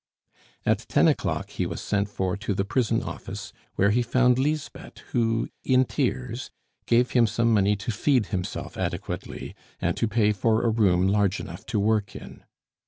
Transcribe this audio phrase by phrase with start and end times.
[0.65, 4.97] At ten o'clock he was sent for to the prison office, where he found Lisbeth,
[5.11, 6.49] who, in tears,
[6.87, 11.39] gave him some money to feed himself adequately and to pay for a room large
[11.39, 12.43] enough to work in.